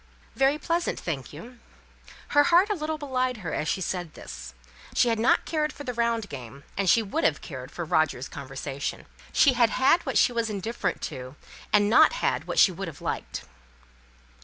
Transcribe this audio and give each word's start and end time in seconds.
"Very 0.35 0.57
pleasant, 0.57 0.99
thank 0.99 1.31
you." 1.31 1.59
Her 2.29 2.45
heart 2.45 2.71
a 2.71 2.73
little 2.73 2.97
belied 2.97 3.37
her 3.45 3.53
as 3.53 3.67
she 3.67 3.81
said 3.81 4.15
this. 4.15 4.55
She 4.95 5.09
had 5.09 5.19
not 5.19 5.45
cared 5.45 5.71
for 5.71 5.83
the 5.83 5.93
round 5.93 6.27
game; 6.27 6.63
and 6.75 6.89
she 6.89 7.03
would 7.03 7.23
have 7.23 7.41
cared 7.41 7.69
for 7.69 7.85
Roger's 7.85 8.27
conversation. 8.27 9.05
She 9.31 9.53
had 9.53 9.69
had 9.69 10.03
what 10.03 10.17
she 10.17 10.31
was 10.33 10.49
indifferent 10.49 11.03
to, 11.13 11.35
and 11.71 11.87
not 11.87 12.13
had 12.13 12.45
what 12.47 12.57
she 12.57 12.71
would 12.71 12.87
have 12.87 12.99
liked. 13.01 13.43